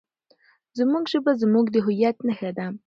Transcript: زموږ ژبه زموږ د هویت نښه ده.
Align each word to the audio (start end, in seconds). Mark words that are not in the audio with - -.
زموږ 0.77 1.03
ژبه 1.11 1.31
زموږ 1.43 1.65
د 1.71 1.75
هویت 1.85 2.17
نښه 2.27 2.51
ده. 2.57 2.65